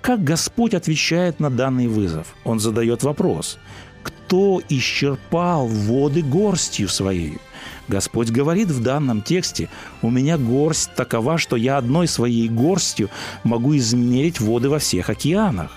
Как 0.03 0.25
Господь 0.25 0.75
отвечает 0.75 1.39
на 1.39 1.49
данный 1.49 1.87
вызов? 1.87 2.35
Он 2.43 2.59
задает 2.59 3.05
вопрос. 3.05 3.59
Кто 4.03 4.61
исчерпал 4.69 5.69
воды 5.69 6.23
горстью 6.23 6.89
своей? 6.89 7.39
Господь 7.87 8.31
говорит 8.31 8.69
в 8.69 8.83
данном 8.83 9.23
тексте, 9.23 9.69
«У 10.03 10.11
меня 10.11 10.39
горсть 10.39 10.91
такова, 10.97 11.39
что 11.39 11.55
я 11.55 11.77
одной 11.77 12.09
своей 12.09 12.49
горстью 12.49 13.11
могу 13.45 13.77
измерить 13.77 14.41
воды 14.41 14.69
во 14.69 14.81
всех 14.81 15.09
океанах». 15.09 15.71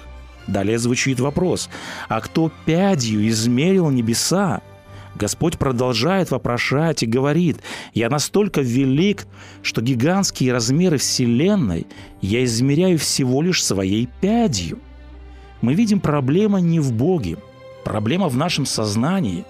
Далее 0.47 0.79
звучит 0.79 1.19
вопрос, 1.19 1.69
«А 2.09 2.19
кто 2.19 2.51
пядью 2.65 3.27
измерил 3.27 3.91
небеса?» 3.91 4.61
Господь 5.15 5.57
продолжает 5.57 6.31
вопрошать 6.31 7.03
и 7.03 7.07
говорит, 7.07 7.59
«Я 7.93 8.09
настолько 8.09 8.61
велик, 8.61 9.25
что 9.61 9.81
гигантские 9.81 10.51
размеры 10.51 10.97
Вселенной 10.97 11.87
я 12.21 12.43
измеряю 12.43 12.99
всего 12.99 13.41
лишь 13.41 13.63
своей 13.63 14.09
пядью». 14.21 14.79
Мы 15.61 15.73
видим 15.73 16.01
проблема 16.01 16.59
не 16.59 16.81
в 16.81 16.91
Боге, 16.91 17.37
проблема 17.85 18.27
в 18.27 18.35
нашем 18.35 18.65
сознании. 18.65 19.45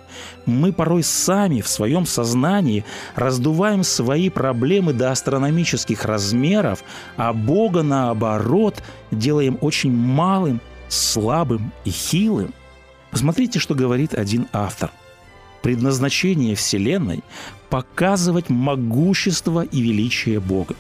Мы 0.45 0.71
порой 0.71 1.01
сами 1.01 1.62
в 1.62 1.67
своем 1.67 2.06
сознании 2.06 2.86
раздуваем 3.15 3.84
свои 3.84 4.30
проблемы 4.30 4.93
до 4.93 5.12
астрономических 5.12 6.06
размеров, 6.06 6.84
а 7.17 7.34
Бога, 7.34 7.82
наоборот, 7.82 8.84
делаем 9.10 9.58
очень 9.62 9.91
малым, 9.91 10.62
слабым 10.89 11.71
и 11.86 11.89
хилым. 11.89 12.54
Посмотрите, 13.10 13.60
что 13.60 13.73
говорит 13.73 14.13
один 14.13 14.47
автор– 14.54 14.91
предназначение 15.65 16.54
Вселенной– 16.54 17.23
показывать 17.71 18.51
могущество 18.51 19.63
и 19.63 19.82
величие 19.82 20.39
Бога. 20.39 20.75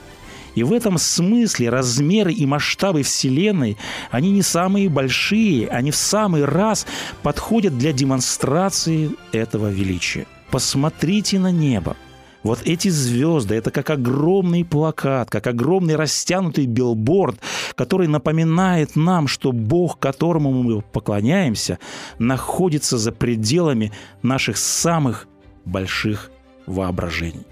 И 0.53 0.61
в 0.61 0.71
этом 0.71 0.99
смысле 0.99 1.69
размеры 1.69 2.31
и 2.31 2.45
масштабы 2.45 3.01
Вселенной, 3.01 3.77
они 4.11 4.29
не 4.29 4.43
самые 4.43 4.87
большие, 4.89 5.67
они 5.69 5.89
в 5.89 5.95
самый 5.95 6.45
раз 6.45 6.85
подходят 7.23 7.75
для 7.79 7.93
демонстрации 7.93 9.09
этого 9.31 9.71
величия. 9.71 10.27
Посмотрите 10.51 11.39
на 11.39 11.51
небо. 11.51 11.97
Вот 12.45 12.59
эти 12.63 12.89
звезды– 12.89 13.55
это 13.55 13.71
как 13.71 13.89
огромный 13.89 14.63
плакат, 14.63 15.31
как 15.31 15.47
огромный 15.47 15.95
растянутый 15.95 16.67
билборд, 16.67 17.39
который 17.73 18.07
напоминает 18.07 18.95
нам, 18.95 19.27
что 19.27 19.51
Бог, 19.51 19.97
которому 19.97 20.53
мы 20.53 20.83
поклоняемся, 20.83 21.79
находится 22.19 22.99
за 22.99 23.11
пределами 23.11 23.91
наших 24.21 24.57
самых 24.57 25.27
больших 25.65 26.29
воображений. 26.67 27.47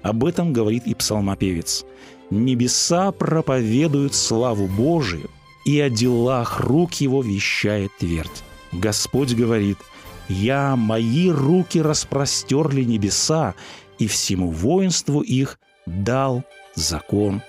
Об 0.00 0.24
этом 0.24 0.54
говорит 0.54 0.86
и 0.86 0.94
псалмопевец. 0.94 1.84
«Небеса 2.30 3.12
проповедуют 3.12 4.14
славу 4.14 4.66
Божию, 4.66 5.28
и 5.66 5.78
о 5.78 5.90
делах 5.90 6.58
рук 6.58 6.94
его 6.94 7.20
вещает 7.20 7.90
твердь». 7.98 8.42
Господь 8.72 9.34
говорит– 9.34 9.76
я, 10.28 10.76
мои 10.76 11.30
руки 11.30 11.80
распростерли 11.80 12.84
небеса, 12.84 13.54
и 14.02 14.08
всему 14.08 14.50
воинству 14.50 15.20
их 15.20 15.60
дал 15.86 16.42
закон 16.74 17.40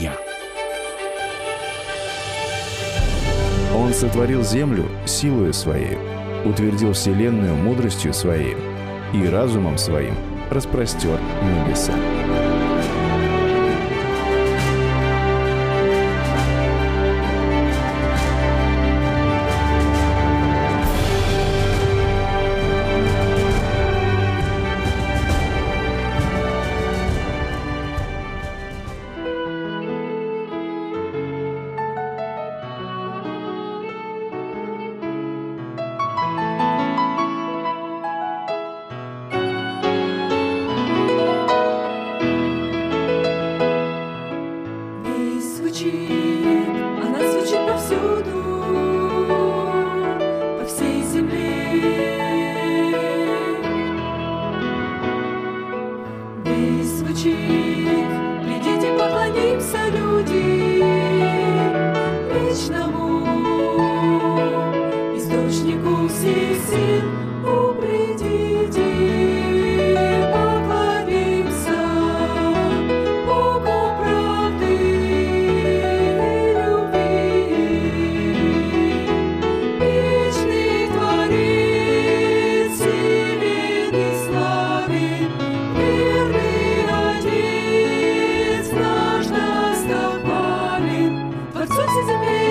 я. 0.00 0.16
Он 3.72 3.94
сотворил 3.94 4.42
землю 4.42 4.88
силою 5.06 5.52
своей, 5.52 5.96
утвердил 6.44 6.92
вселенную 6.92 7.54
мудростью 7.54 8.12
своей 8.12 8.56
и 9.14 9.26
разумом 9.28 9.78
своим 9.78 10.16
распростер 10.50 11.20
небеса. 11.40 11.94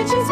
Всей 0.04 0.31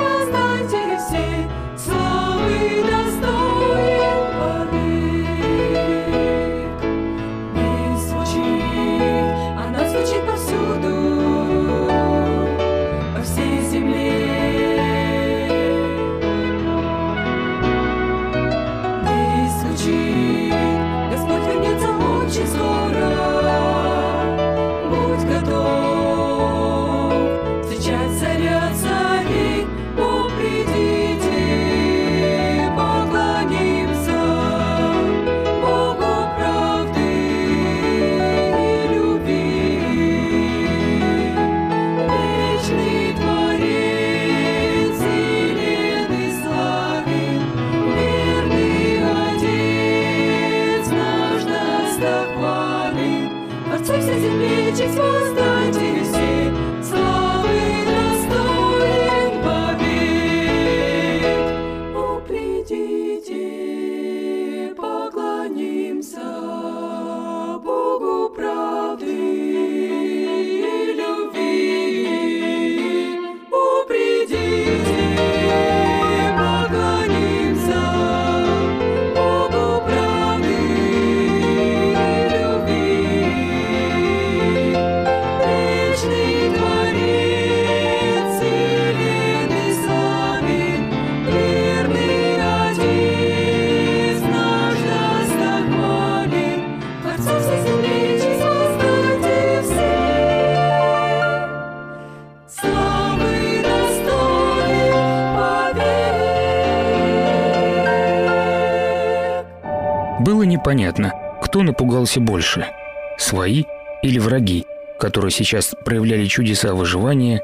Было 110.21 110.43
непонятно, 110.43 111.15
кто 111.43 111.63
напугался 111.63 112.21
больше– 112.21 112.67
свои 113.19 113.65
или 114.03 114.19
враги, 114.19 114.67
которые 114.99 115.31
сейчас 115.31 115.75
проявляли 115.83 116.27
чудеса 116.27 116.75
выживания 116.75 117.43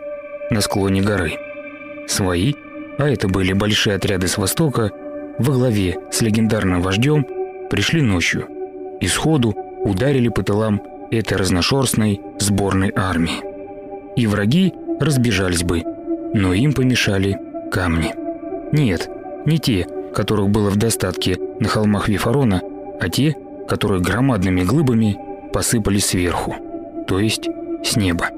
на 0.51 0.61
склоне 0.61 1.01
горы. 1.01 1.39
Свои, 2.07 2.53
а 2.99 3.09
это 3.09 3.29
были 3.29 3.55
большие 3.55 3.97
отряды 3.97 4.29
с 4.29 4.37
востока, 4.37 4.91
во 5.39 5.55
главе 5.55 5.97
с 6.11 6.21
легендарным 6.21 6.83
вождем, 6.83 7.27
пришли 7.71 8.03
ночью 8.03 8.47
и 9.01 9.07
сходу 9.07 9.55
ударили 9.81 10.29
по 10.29 10.43
тылам 10.43 10.83
этой 11.11 11.39
разношерстной 11.39 12.21
сборной 12.39 12.93
армии. 12.95 13.41
И 14.17 14.27
враги 14.27 14.75
разбежались 15.01 15.63
бы, 15.63 15.83
но 16.35 16.53
им 16.53 16.75
помешали 16.75 17.39
камни. 17.73 18.13
Нет, 18.73 19.09
не 19.47 19.59
те, 19.59 19.87
которых 20.15 20.49
было 20.49 20.71
в 20.71 20.77
достатке 20.77 21.39
на 21.61 21.69
холмах 21.69 22.09
Вифарона, 22.09 22.63
а 23.01 23.09
те, 23.09 23.37
которые 23.69 24.01
громадными 24.01 24.63
глыбами 24.63 25.19
посыпались 25.53 26.07
сверху, 26.07 26.57
то 27.07 27.19
есть 27.19 27.49
с 27.85 27.97
неба. 27.97 28.31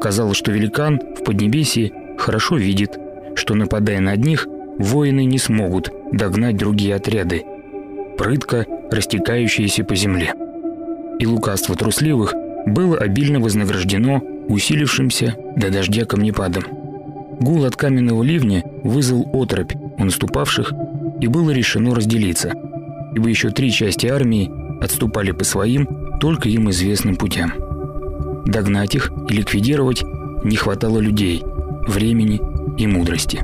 Казалось, 0.00 0.36
что 0.36 0.52
великан 0.52 1.00
в 1.18 1.24
Поднебесье 1.24 1.92
хорошо 2.18 2.56
видит, 2.56 2.98
что, 3.34 3.54
нападая 3.54 4.00
на 4.00 4.12
одних, 4.12 4.46
воины 4.78 5.24
не 5.24 5.38
смогут 5.38 5.92
догнать 6.12 6.56
другие 6.56 6.94
отряды, 6.94 7.44
прытко 8.18 8.66
растекающиеся 8.90 9.84
по 9.84 9.94
земле. 9.94 10.34
И 11.18 11.26
лукавство 11.26 11.76
трусливых 11.76 12.34
было 12.66 12.96
обильно 12.98 13.40
вознаграждено 13.40 14.22
усилившимся 14.48 15.36
до 15.56 15.70
дождя 15.70 16.04
камнепадом. 16.04 16.64
Гул 17.40 17.64
от 17.64 17.76
каменного 17.76 18.22
ливня 18.22 18.64
вызвал 18.82 19.28
отропь 19.32 19.74
у 19.98 20.04
наступавших, 20.04 20.72
и 21.20 21.26
было 21.26 21.50
решено 21.50 21.94
разделиться, 21.94 22.52
ибо 23.14 23.28
еще 23.28 23.50
три 23.50 23.70
части 23.70 24.06
армии 24.06 24.50
отступали 24.82 25.32
по 25.32 25.44
своим, 25.44 25.86
только 26.20 26.48
им 26.48 26.70
известным 26.70 27.16
путям. 27.16 27.52
Догнать 28.46 28.94
их 28.94 29.12
и 29.28 29.34
ликвидировать 29.34 30.02
не 30.44 30.56
хватало 30.56 30.98
людей, 30.98 31.42
времени 31.86 32.40
и 32.76 32.86
мудрости. 32.86 33.42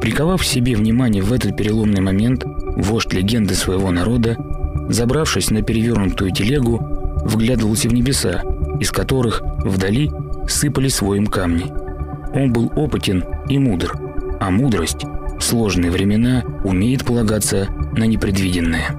Приковав 0.00 0.44
себе 0.44 0.76
внимание 0.76 1.22
в 1.22 1.32
этот 1.32 1.56
переломный 1.56 2.00
момент, 2.00 2.44
вождь 2.44 3.12
легенды 3.12 3.54
своего 3.54 3.90
народа, 3.90 4.36
забравшись 4.88 5.50
на 5.50 5.62
перевернутую 5.62 6.32
телегу, 6.32 6.78
вглядывался 7.24 7.88
в 7.88 7.94
небеса, 7.94 8.42
из 8.80 8.90
которых 8.90 9.42
вдали 9.64 10.10
сыпались 10.48 10.96
своим 10.96 11.26
камни. 11.26 11.72
Он 12.34 12.52
был 12.52 12.70
опытен 12.76 13.24
и 13.48 13.58
мудр, 13.58 13.94
а 14.40 14.50
мудрость 14.50 15.06
сложные 15.40 15.90
времена 15.90 16.42
умеет 16.64 17.04
полагаться 17.04 17.68
на 17.96 18.04
непредвиденное. 18.04 18.96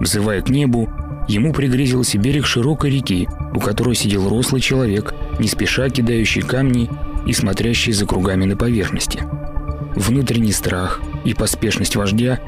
Взывая 0.00 0.42
к 0.42 0.50
небу, 0.50 0.90
ему 1.28 1.52
пригрезился 1.52 2.18
берег 2.18 2.46
широкой 2.46 2.90
реки, 2.90 3.28
у 3.54 3.60
которой 3.60 3.94
сидел 3.94 4.28
рослый 4.28 4.60
человек, 4.60 5.14
не 5.38 5.48
спеша 5.48 5.88
кидающий 5.88 6.42
камни 6.42 6.90
и 7.26 7.32
смотрящий 7.32 7.92
за 7.92 8.06
кругами 8.06 8.44
на 8.44 8.56
поверхности. 8.56 9.22
Внутренний 9.94 10.52
страх 10.52 11.00
и 11.24 11.34
поспешность 11.34 11.96
вождя 11.96 12.40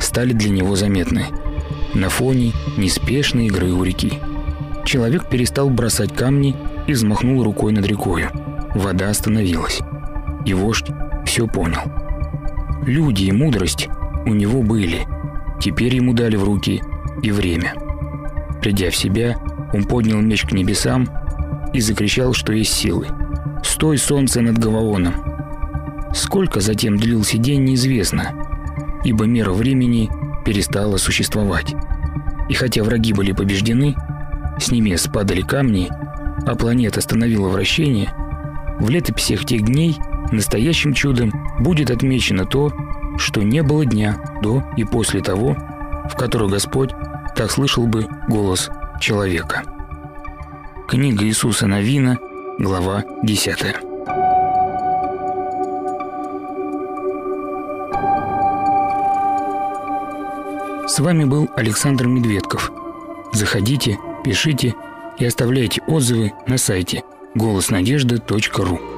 стали 0.00 0.32
для 0.32 0.50
него 0.50 0.76
заметны 0.76 1.26
на 1.94 2.08
фоне 2.08 2.52
неспешной 2.76 3.46
игры 3.46 3.72
у 3.72 3.82
реки. 3.82 4.14
Человек 4.84 5.28
перестал 5.28 5.70
бросать 5.70 6.14
камни 6.14 6.54
и 6.86 6.92
взмахнул 6.92 7.42
рукой 7.42 7.72
над 7.72 7.86
рекою. 7.86 8.30
Вода 8.74 9.10
остановилась. 9.10 9.80
И 10.44 10.54
вождь 10.54 10.86
все 11.26 11.46
понял. 11.46 12.07
Люди 12.86 13.24
и 13.24 13.32
мудрость 13.32 13.88
у 14.26 14.30
него 14.30 14.62
были. 14.62 15.06
Теперь 15.60 15.96
ему 15.96 16.12
дали 16.12 16.36
в 16.36 16.44
руки 16.44 16.82
и 17.22 17.30
время. 17.30 17.74
Придя 18.60 18.90
в 18.90 18.96
себя, 18.96 19.36
он 19.72 19.84
поднял 19.84 20.20
меч 20.20 20.44
к 20.44 20.52
небесам 20.52 21.08
и 21.72 21.80
закричал, 21.80 22.32
что 22.32 22.52
есть 22.52 22.72
силы. 22.72 23.06
«Стой, 23.62 23.98
солнце 23.98 24.40
над 24.40 24.58
Гаваоном!» 24.58 25.14
Сколько 26.14 26.60
затем 26.60 26.96
длился 26.96 27.38
день, 27.38 27.64
неизвестно, 27.64 28.32
ибо 29.04 29.26
мера 29.26 29.52
времени 29.52 30.08
перестала 30.44 30.96
существовать. 30.96 31.74
И 32.48 32.54
хотя 32.54 32.82
враги 32.82 33.12
были 33.12 33.32
побеждены, 33.32 33.94
с 34.58 34.70
небес 34.70 35.06
падали 35.12 35.42
камни, 35.42 35.90
а 36.46 36.54
планета 36.54 37.00
остановила 37.00 37.48
вращение, 37.48 38.12
в 38.80 38.88
летописях 38.88 39.44
тех 39.44 39.62
дней 39.62 39.98
настоящим 40.32 40.94
чудом 40.94 41.32
будет 41.60 41.90
отмечено 41.90 42.46
то, 42.46 42.72
что 43.16 43.42
не 43.42 43.62
было 43.62 43.84
дня 43.84 44.38
до 44.42 44.62
и 44.76 44.84
после 44.84 45.20
того, 45.20 45.56
в 46.10 46.16
который 46.16 46.48
Господь 46.48 46.90
так 47.34 47.50
слышал 47.50 47.86
бы 47.86 48.06
голос 48.28 48.70
человека. 49.00 49.62
Книга 50.88 51.24
Иисуса 51.24 51.66
Новина, 51.66 52.18
глава 52.58 53.04
10. 53.22 53.58
С 60.88 61.00
вами 61.00 61.24
был 61.24 61.50
Александр 61.54 62.06
Медведков. 62.06 62.72
Заходите, 63.32 63.98
пишите 64.24 64.74
и 65.18 65.26
оставляйте 65.26 65.82
отзывы 65.86 66.32
на 66.46 66.56
сайте 66.56 67.04
голоснадежда.ру. 67.34 68.97